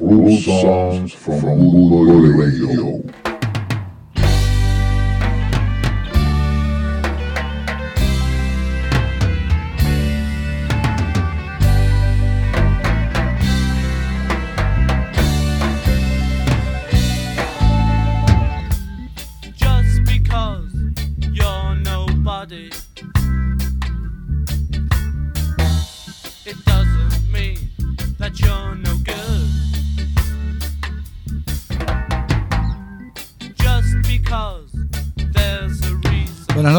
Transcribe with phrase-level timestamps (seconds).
[0.00, 3.23] Root songs from Good Radio.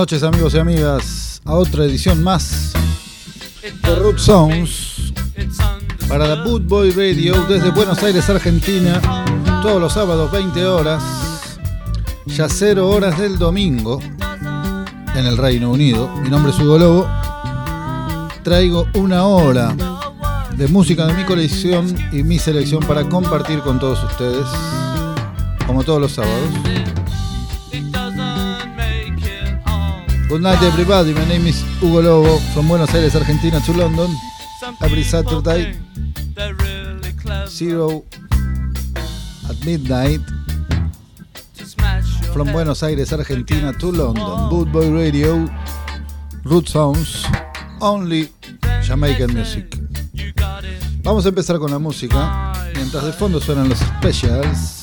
[0.05, 2.73] Noches amigos y amigas a otra edición más
[3.63, 5.11] de Root Sounds
[6.07, 9.01] para la Boot Boy Radio desde Buenos Aires, Argentina,
[9.63, 11.01] todos los sábados 20 horas,
[12.27, 13.99] ya 0 horas del domingo
[15.15, 16.07] en el Reino Unido.
[16.21, 17.07] Mi nombre es Hugo Lobo.
[18.43, 19.75] Traigo una hora
[20.55, 24.45] de música de mi colección y mi selección para compartir con todos ustedes,
[25.65, 26.74] como todos los sábados.
[30.35, 34.11] Good night everybody, my name is Hugo Lobo from Buenos Aires, Argentina to London.
[34.81, 35.79] Every Saturday.
[37.47, 38.03] Zero
[39.49, 40.19] at midnight
[42.33, 42.51] from.
[42.51, 44.49] Buenos Aires, Argentina to London.
[44.49, 45.47] Boot Boy Radio,
[46.43, 47.25] Root Sounds,
[47.79, 48.27] only
[48.83, 49.79] Jamaican music.
[51.01, 52.51] Vamos a empezar con la música.
[52.75, 54.74] Mientras de fondo suenan los specials.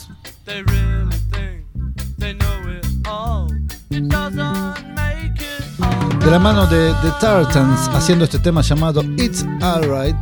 [6.24, 10.16] De la mano de The Tartans haciendo este tema llamado It's Alright.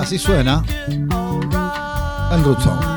[0.00, 2.93] Así suena en Root.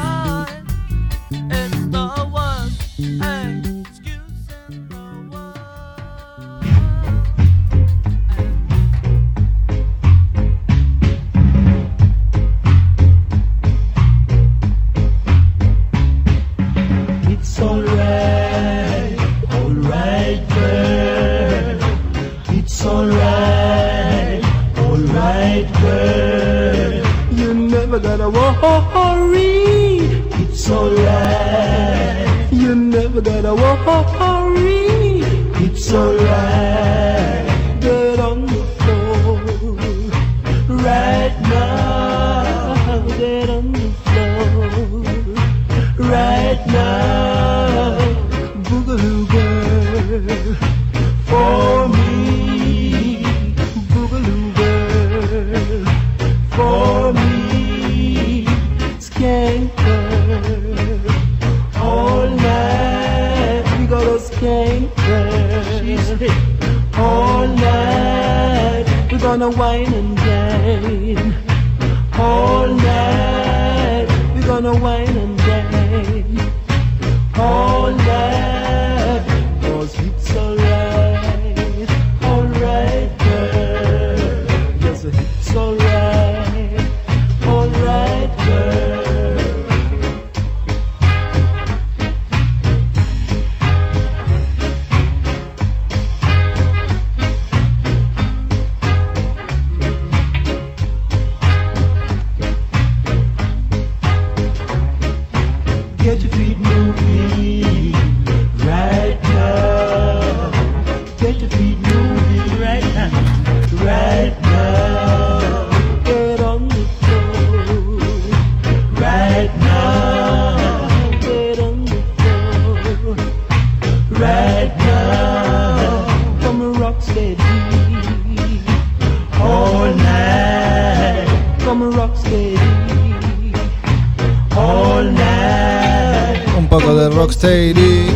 [137.37, 138.07] Rocksteady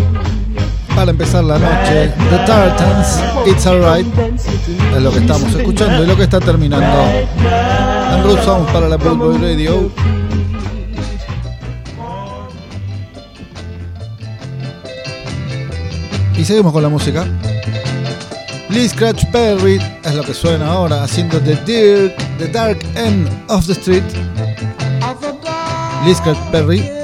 [0.96, 2.12] para empezar la noche.
[2.30, 4.08] The Tartans, It's Alright.
[4.96, 8.98] Es lo que estamos escuchando y lo que está terminando en Root Sounds para la
[8.98, 9.92] Boy Radio.
[16.36, 17.26] Y seguimos con la música.
[18.70, 23.68] Lee Scratch Perry es lo que suena ahora haciendo The Dark, the dark End of
[23.68, 24.04] the Street.
[26.06, 27.01] Lee Scratch Perry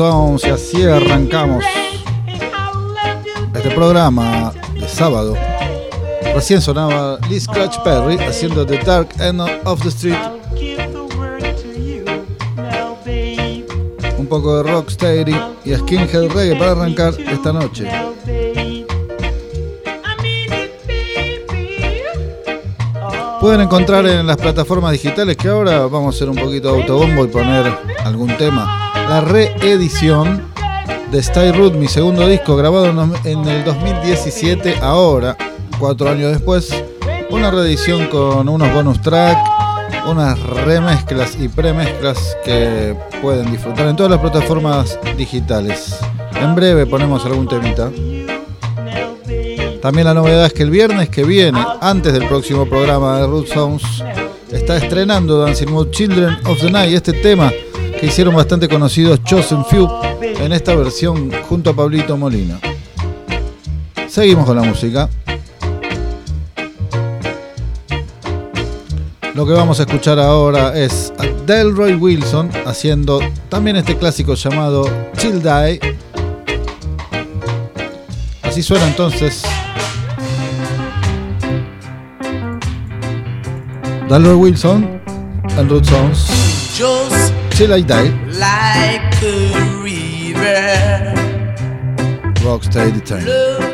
[0.00, 1.62] Sounds y así arrancamos
[3.54, 5.36] este programa de sábado.
[6.34, 10.16] Recién sonaba Lee Scratch Perry haciendo The Dark End of the Street,
[14.16, 15.36] un poco de rocksteady
[15.66, 17.86] y skinhead reggae para arrancar esta noche.
[23.38, 27.24] Pueden encontrar en las plataformas digitales que ahora vamos a hacer un poquito de autobombo
[27.26, 27.70] y poner
[28.02, 28.89] algún tema.
[29.10, 30.40] La reedición
[31.10, 32.86] de Stay Root, mi segundo disco grabado
[33.24, 35.36] en el 2017, ahora,
[35.80, 36.72] cuatro años después.
[37.28, 39.36] Una reedición con unos bonus track,
[40.08, 45.98] unas remezclas y premezclas que pueden disfrutar en todas las plataformas digitales.
[46.40, 47.90] En breve ponemos algún temita.
[49.82, 53.48] También la novedad es que el viernes que viene, antes del próximo programa de Root
[53.48, 54.04] Sounds,
[54.52, 57.50] está estrenando Dancing Mood Children of the Night, este tema
[58.00, 59.86] que hicieron bastante conocidos Chosen Few
[60.22, 62.58] en esta versión junto a Pablito Molina.
[64.08, 65.10] Seguimos con la música.
[69.34, 74.88] Lo que vamos a escuchar ahora es a Delroy Wilson haciendo también este clásico llamado
[75.18, 75.80] Chill Die.
[78.42, 79.42] Así suena entonces
[84.08, 85.00] Delroy Wilson
[85.58, 87.29] and Root Sounds.
[87.60, 88.08] Just Chill I Die.
[88.38, 91.14] like a river.
[92.40, 93.69] Rocksteady Time.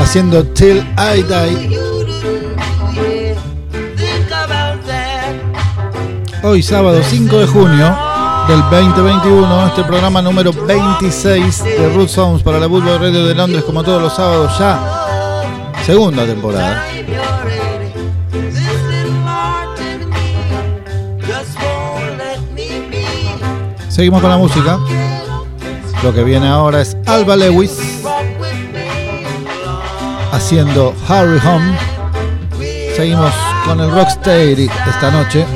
[0.00, 1.78] Haciendo Till I Die.
[6.42, 7.96] Hoy sábado 5 de junio
[8.48, 13.62] del 2021, este programa número 26 de Root Sounds para la Bulba Radio de Londres,
[13.64, 16.86] como todos los sábados ya, segunda temporada.
[23.90, 24.78] Seguimos con la música.
[26.04, 27.78] Lo que viene ahora es Alba Lewis
[30.32, 31.78] haciendo Harry Home.
[32.94, 33.32] Seguimos
[33.64, 35.46] con el Rocksteady esta noche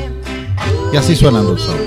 [0.90, 1.82] y así suenan los solos.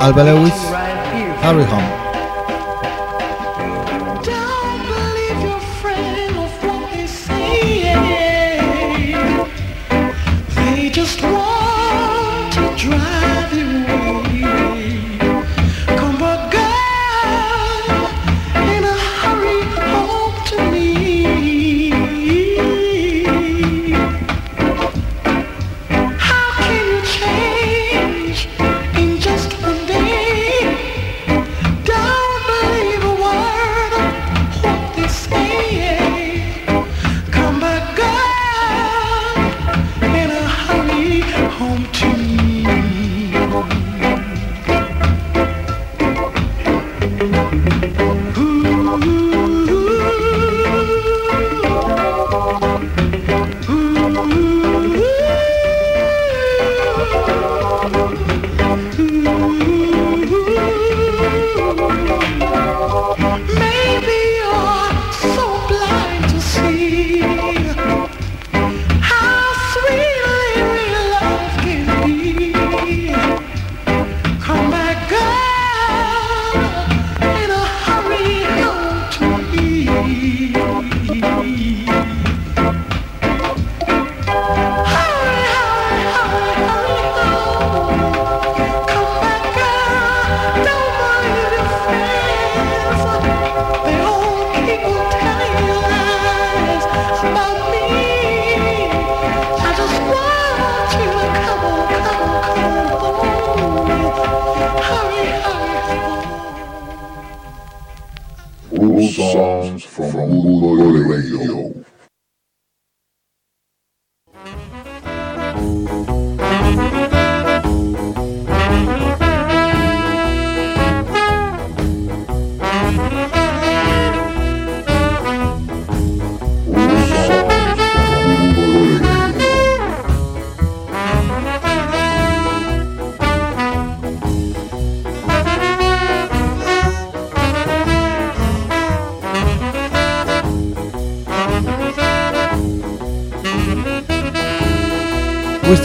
[0.00, 0.54] Alba Lewis,
[1.42, 1.97] Harry Home.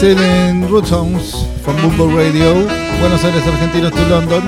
[0.04, 0.86] still in Root
[1.64, 2.52] from Mumbo Radio,
[2.98, 4.44] Buenos Aires, Argentina to London.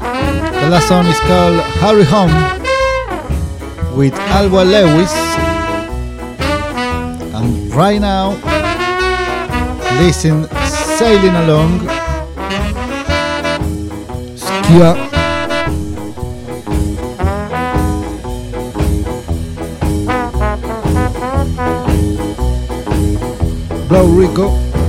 [0.00, 2.32] The last song is called Hurry Home
[3.94, 5.12] with Alba Lewis.
[7.34, 8.30] And right now,
[10.00, 10.48] listen
[10.96, 11.80] Sailing Along,
[14.40, 15.13] Skia
[23.94, 24.83] Puerto Rico.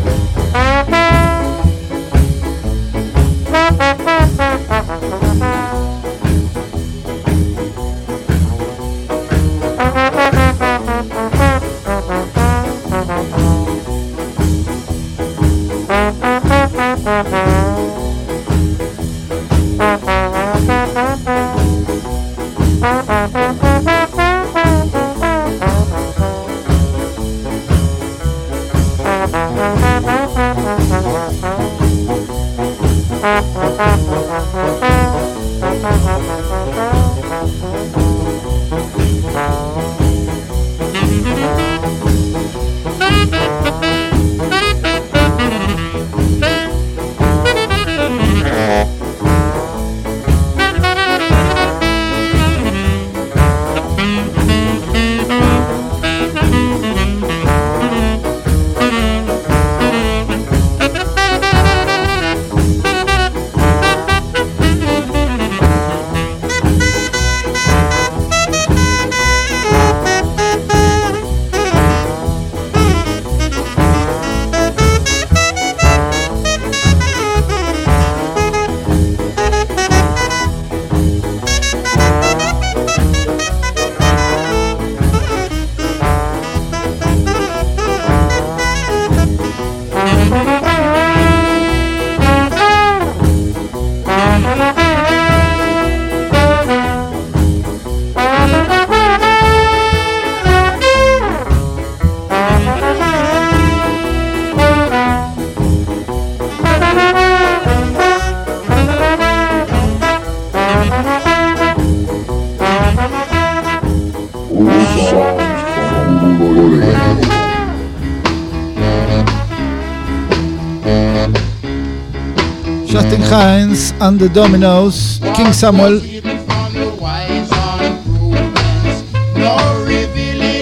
[122.96, 126.00] Hines and the Dominoes, King Samuel.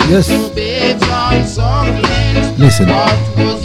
[0.09, 0.29] Yes.
[2.57, 3.62] Listen.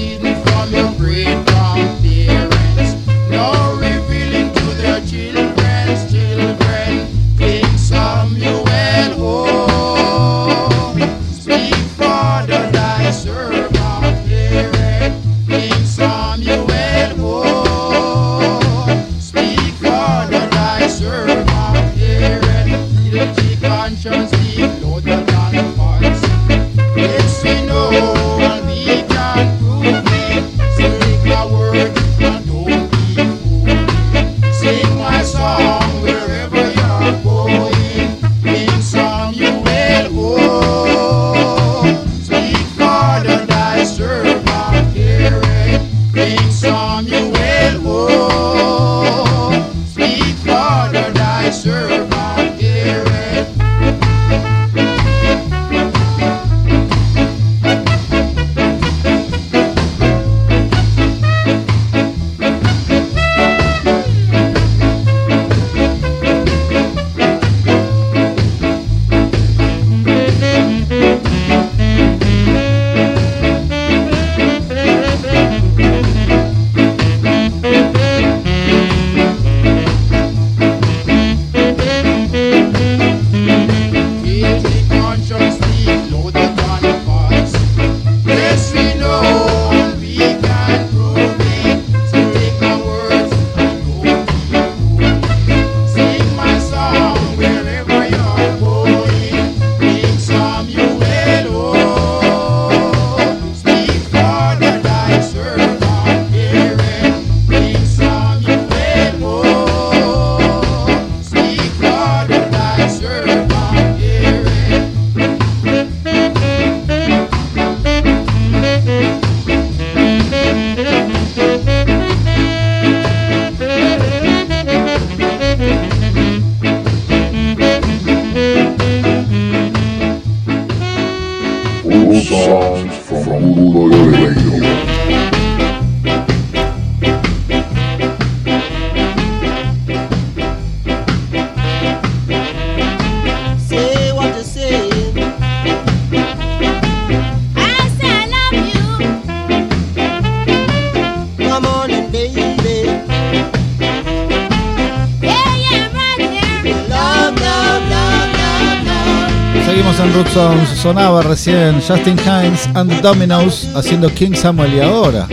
[161.28, 165.28] Recién Justin Hines and the Dominoes haciendo King Samuel y ahora.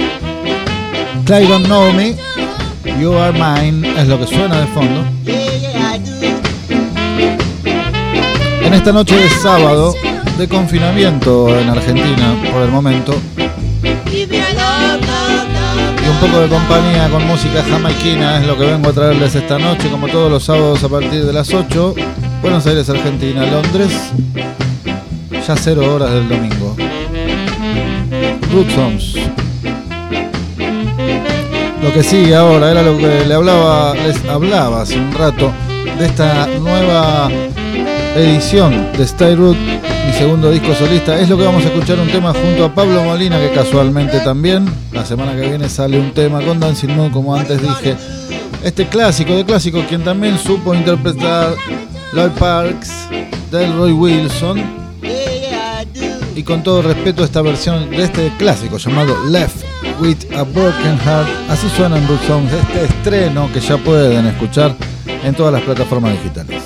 [1.26, 2.16] Clyde Don't Know Me,
[3.00, 5.06] You Are Mine es lo que suena de fondo.
[8.62, 9.96] En esta noche de sábado
[10.38, 13.16] de confinamiento en Argentina por el momento
[14.14, 19.58] y un poco de compañía con música jamaiquina es lo que vengo a traerles esta
[19.58, 21.96] noche como todos los sábados a partir de las 8.
[22.42, 24.12] Buenos Aires, Argentina, Londres,
[25.48, 26.76] ya cero horas del domingo.
[28.52, 28.68] Root.
[31.84, 35.52] Lo que sigue ahora era lo que le hablaba, les hablaba hace un rato
[36.00, 37.30] de esta nueva
[38.16, 41.20] edición de Style mi segundo disco solista.
[41.20, 44.66] Es lo que vamos a escuchar un tema junto a Pablo Molina, que casualmente también
[44.92, 47.96] la semana que viene sale un tema con Dancing Moon, como antes dije.
[48.64, 51.54] Este clásico de clásicos, quien también supo interpretar
[52.14, 52.92] Lloyd Parks,
[53.52, 54.85] Delroy Wilson,
[56.36, 59.64] y con todo respeto esta versión de este clásico llamado Left
[60.00, 61.30] with a Broken Heart.
[61.50, 66.65] Así suenan Root Songs, este estreno que ya pueden escuchar en todas las plataformas digitales.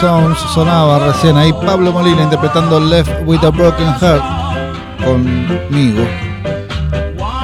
[0.00, 4.22] Sounds sonaba recién ahí Pablo Molina interpretando Left with a Broken Heart
[5.04, 6.04] conmigo.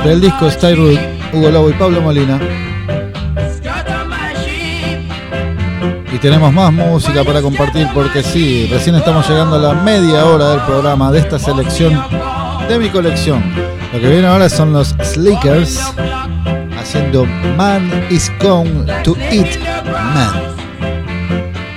[0.05, 1.01] Del disco Sky Root,
[1.33, 2.39] Hugo Lobo y Pablo Molina.
[6.13, 10.51] Y tenemos más música para compartir porque sí, recién estamos llegando a la media hora
[10.51, 12.01] del programa de esta selección
[12.69, 13.43] de mi colección.
[13.93, 15.93] Lo que viene ahora son los Slickers
[16.79, 19.59] haciendo Man is Gone to Eat
[20.15, 20.54] Man.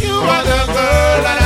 [0.00, 1.45] you are the girl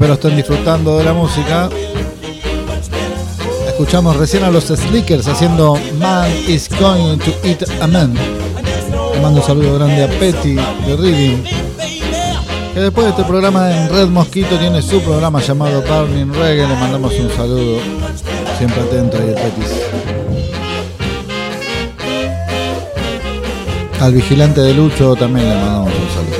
[0.00, 1.68] Espero estén disfrutando de la música.
[3.68, 8.14] Escuchamos recién a los Slickers haciendo Man is going to eat a man.
[8.14, 11.44] Le mando un saludo grande a Petty de Reading.
[12.72, 16.66] Que después de este programa en Red Mosquito tiene su programa llamado Burning Reggae.
[16.66, 17.80] Le mandamos un saludo.
[18.56, 19.82] Siempre atento ahí el Petis.
[24.00, 26.39] Al vigilante de Lucho también le mandamos un saludo.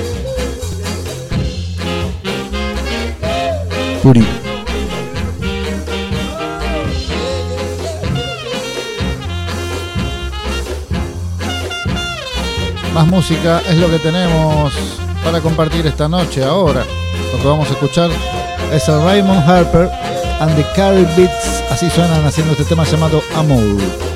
[12.95, 14.75] Más música es lo que tenemos
[15.23, 16.43] para compartir esta noche.
[16.43, 16.85] Ahora,
[17.33, 18.11] lo que vamos a escuchar
[18.73, 19.89] es a Raymond Harper
[20.41, 21.63] and the Carrie Beats.
[21.71, 24.10] Así suenan haciendo este tema llamado Amor.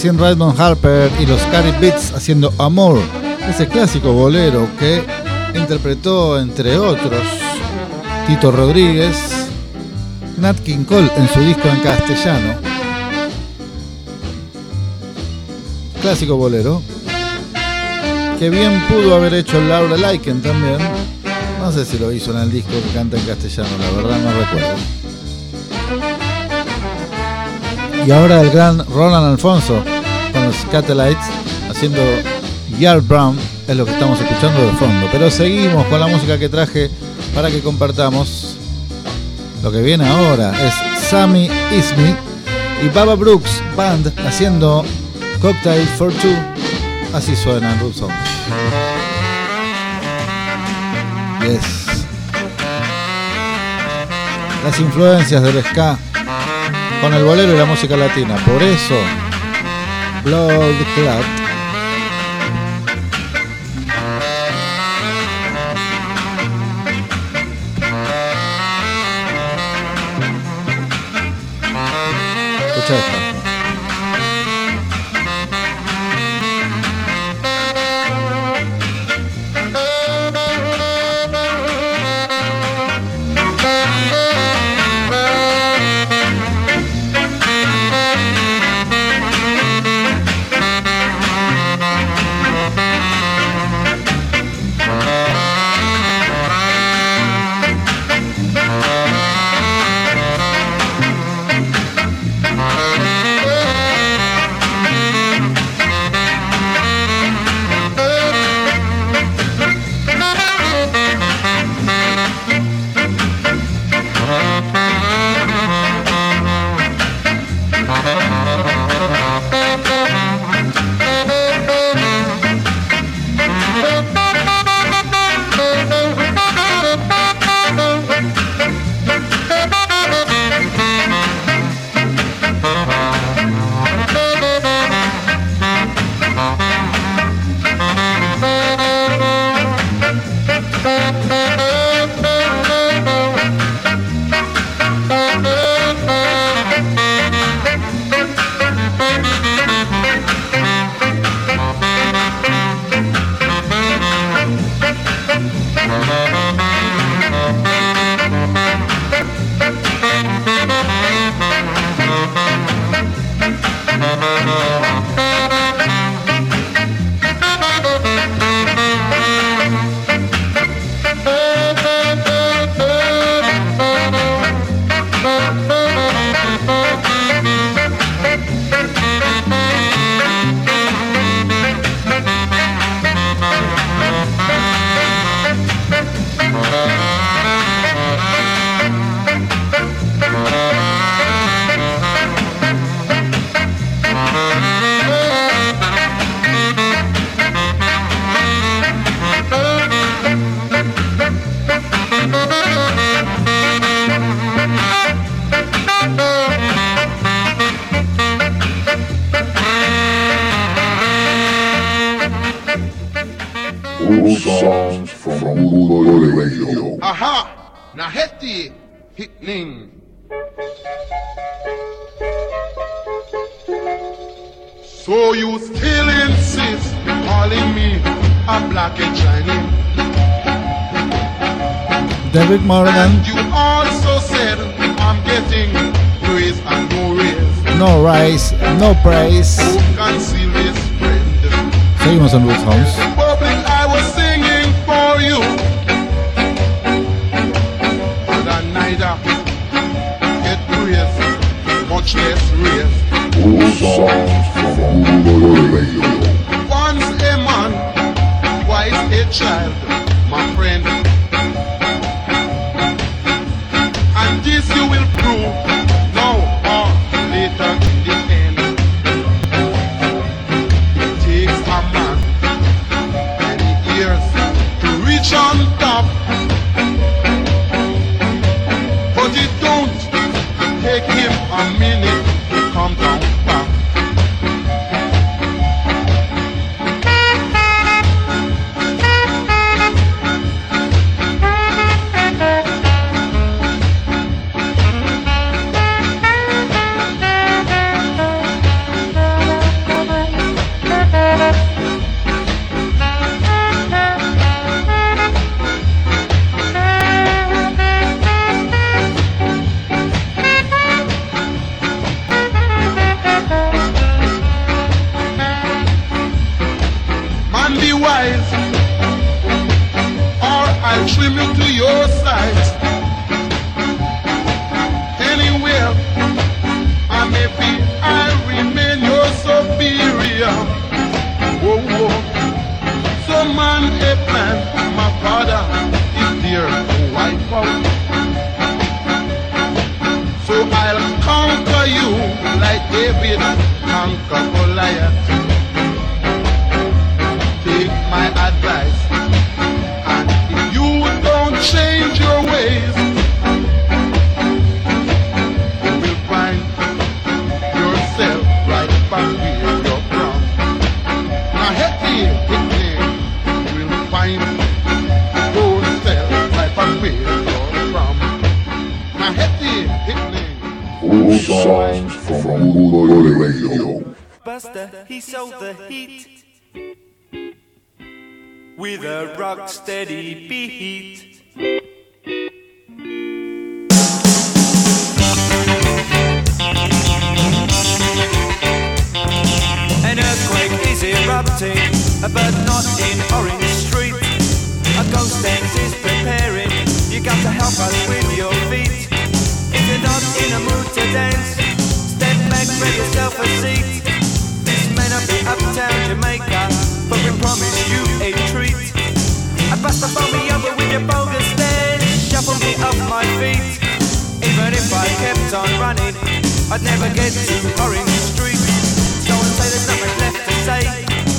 [0.00, 2.98] Recién Raymond Harper y los Carrie Beats haciendo Amor,
[3.46, 5.04] ese clásico bolero que
[5.54, 7.20] interpretó, entre otros,
[8.26, 9.18] Tito Rodríguez,
[10.38, 12.54] Nat King Cole en su disco en castellano.
[16.00, 16.80] Clásico bolero.
[18.38, 20.78] Que bien pudo haber hecho Laura Lyken también.
[21.58, 24.32] No sé si lo hizo en el disco que canta en castellano, la verdad no
[24.32, 24.99] recuerdo.
[28.06, 29.82] Y ahora el gran Roland Alfonso
[30.32, 31.26] con los Catalites
[31.70, 32.00] haciendo
[32.78, 33.38] Yard Brown
[33.68, 35.06] es lo que estamos escuchando de fondo.
[35.12, 36.90] Pero seguimos con la música que traje
[37.34, 38.56] para que compartamos.
[39.62, 40.74] Lo que viene ahora es
[41.08, 42.16] Sammy Ismi
[42.82, 44.84] y Baba Brooks Band haciendo
[45.42, 46.34] Cocktail for Two.
[47.12, 48.14] Así suena en Songs.
[51.42, 52.06] Yes.
[54.64, 55.98] Las influencias del ska
[57.00, 58.36] con el bolero y la música latina.
[58.46, 58.94] Por eso,
[60.24, 61.24] Blood Club.
[72.68, 73.19] Escucha esto.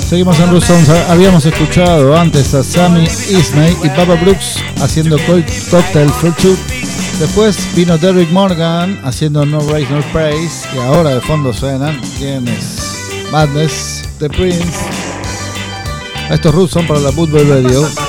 [0.10, 0.90] Seguimos en Songs.
[1.10, 6.60] Habíamos escuchado antes a Sammy Ismay y Papa Brooks haciendo co- Cocktail Fruit Soup.
[7.20, 10.68] Después vino Derrick Morgan haciendo No Race No Praise.
[10.76, 11.98] Y ahora de fondo suenan.
[12.18, 13.32] ¿Quién es?
[13.32, 14.80] Madness, The Prince.
[16.30, 17.82] Estos roots son para la Football Radio.
[17.82, 18.02] Bust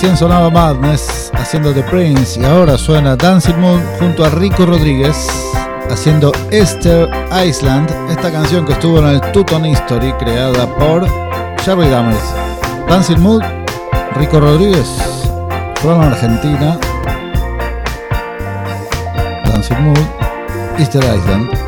[0.00, 5.28] Recién sonaba Madness haciendo The Prince y ahora suena Dancing Moon junto a Rico Rodríguez
[5.90, 7.10] haciendo Esther
[7.44, 11.04] Island, esta canción que estuvo en el Tuton History creada por
[11.64, 12.22] Jerry Dammers.
[12.88, 13.42] Dancing Moon,
[14.14, 14.86] Rico Rodríguez,
[15.82, 16.78] from Argentina.
[19.46, 20.08] Dancing Moon,
[20.78, 21.67] Easter Island.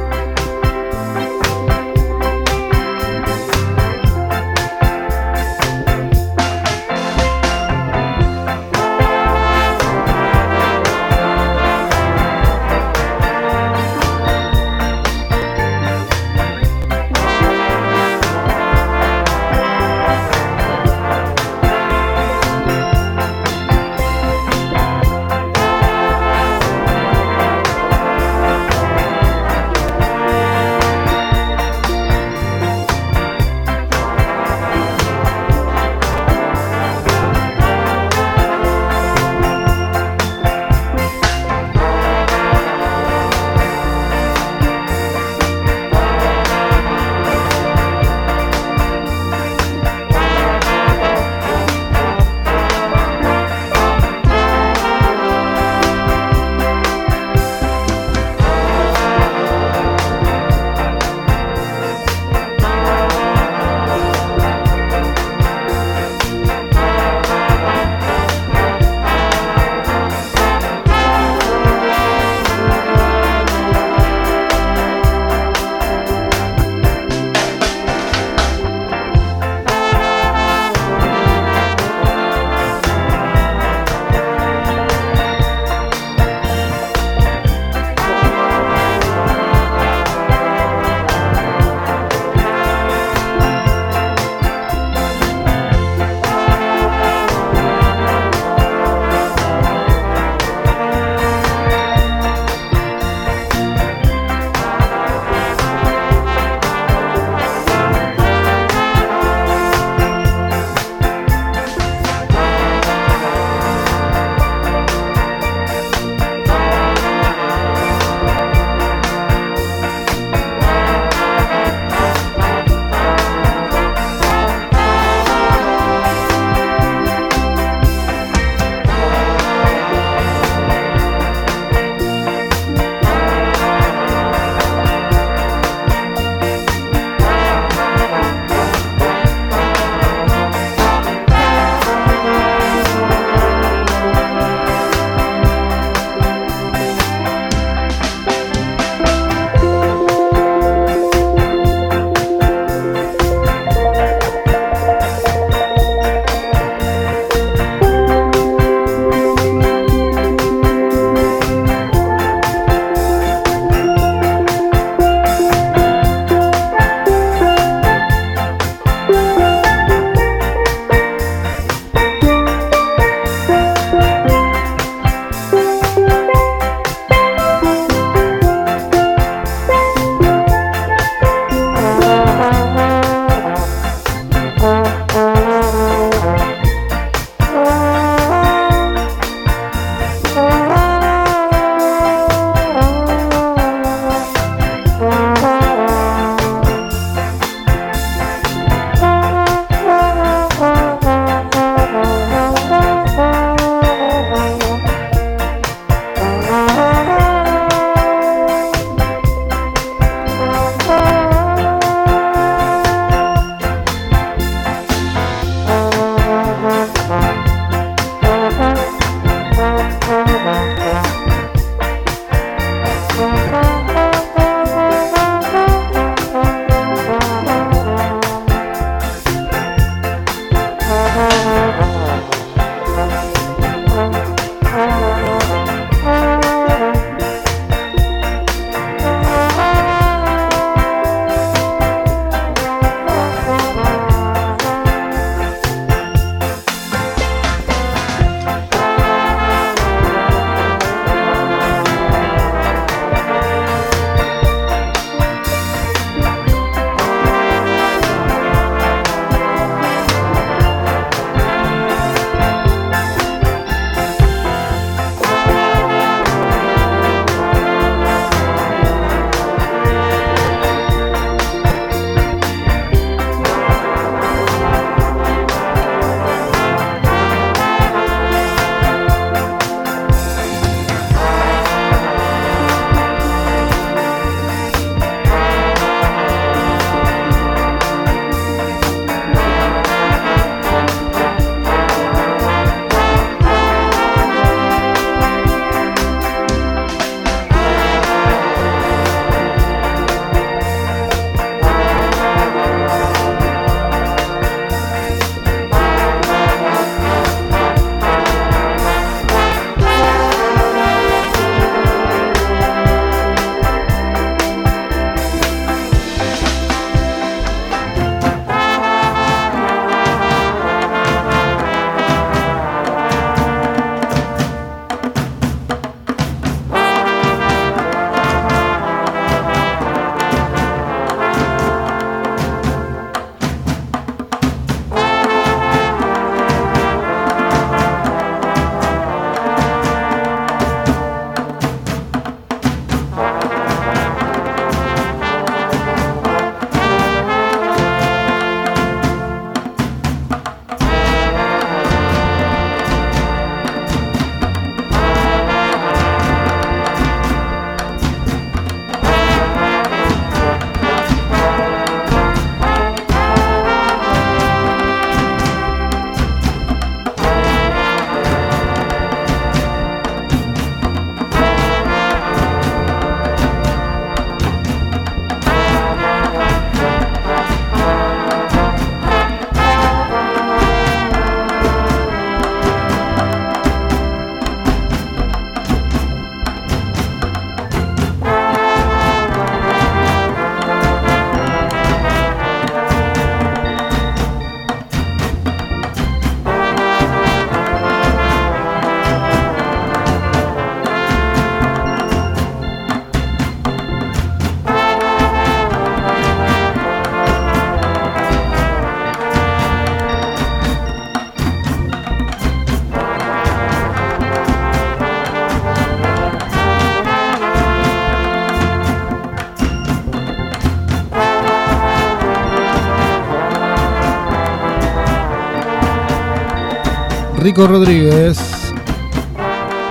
[427.50, 428.38] Rico Rodríguez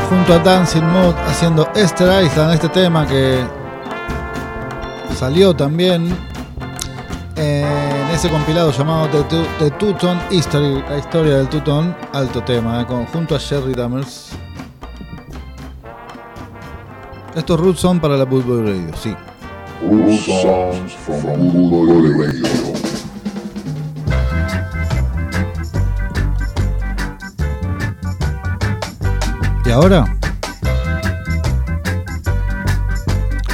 [0.09, 3.43] junto a Dancing Mood haciendo Esther Island, este tema que
[5.17, 6.07] salió también
[7.35, 9.25] en ese compilado llamado
[9.59, 14.29] The, Tuton History, la historia del Tuton, alto tema, eh, junto a Sherry Dammers.
[17.35, 19.13] Estos roots son para la Bulbul Radio, sí.
[29.79, 30.05] ahora.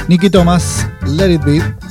[0.08, 1.85] Nicky Thomas, Let It Be.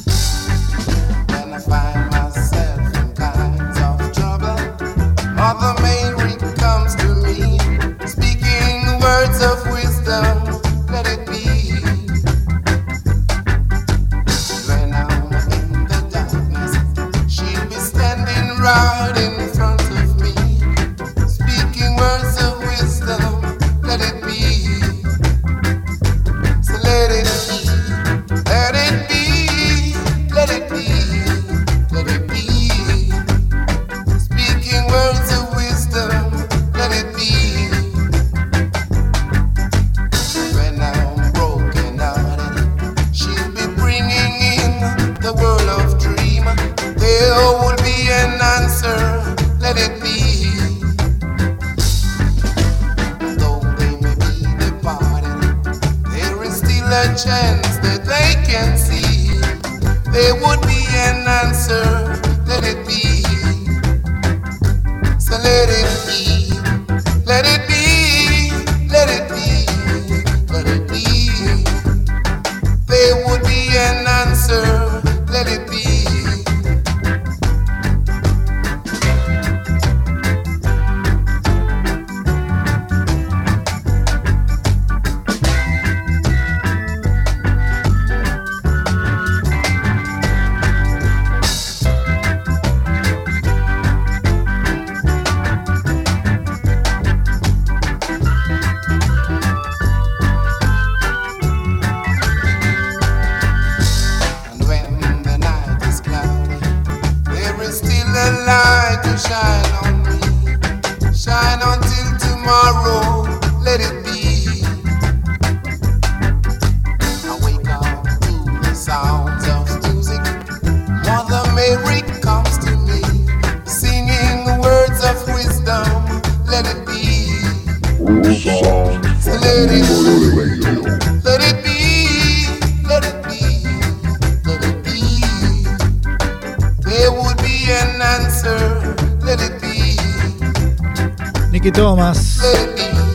[141.52, 142.40] Nicky Thomas.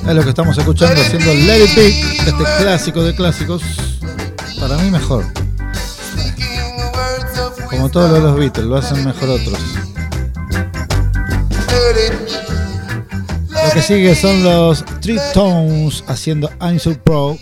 [0.09, 3.63] Es lo que estamos escuchando haciendo Let It Be, este clásico de clásicos,
[4.59, 5.27] para mí mejor.
[7.69, 9.90] Como todos los Beatles, lo hacen mejor otros.
[13.71, 17.39] Lo que sigue son los Three Tones haciendo I'm So Pro.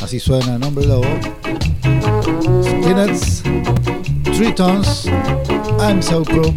[0.00, 1.04] Así suena el nombre lobo.
[2.62, 3.42] Skinheads,
[4.34, 5.04] Three Tones,
[5.78, 6.54] I'm So Pro.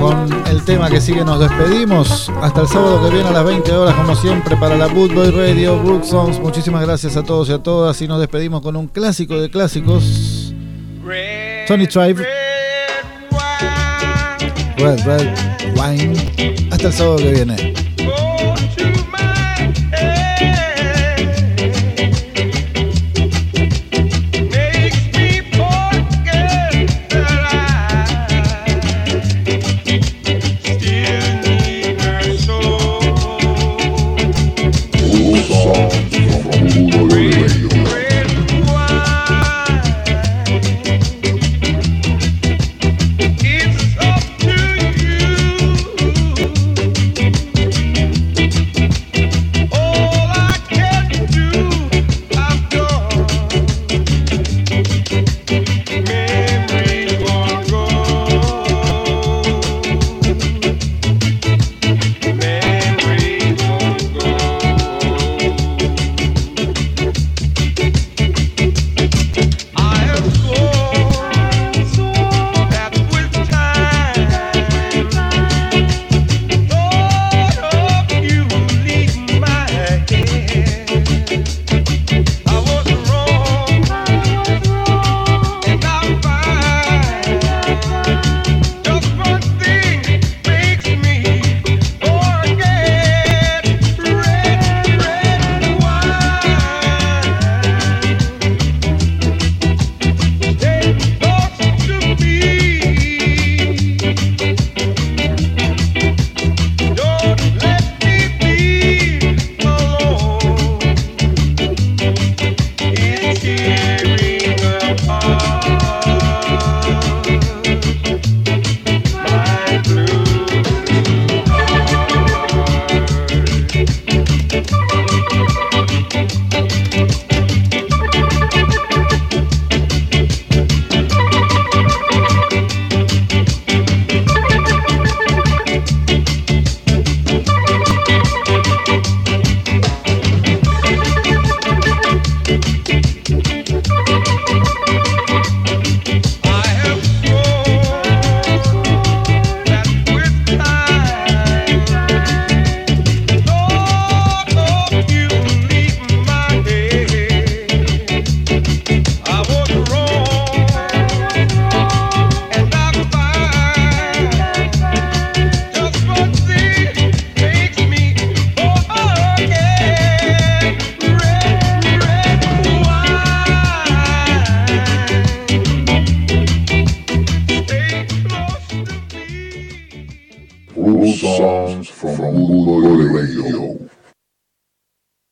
[0.00, 2.30] Con el tema que sigue nos despedimos.
[2.42, 5.30] Hasta el sábado que viene a las 20 horas, como siempre, para la Boot Boy
[5.30, 6.40] Radio, Brook Songs.
[6.40, 8.00] Muchísimas gracias a todos y a todas.
[8.02, 10.54] Y nos despedimos con un clásico de clásicos.
[11.66, 12.26] Tony Tribe.
[14.78, 15.28] Red Red
[15.76, 16.68] Wine.
[16.70, 17.79] Hasta el sábado que viene.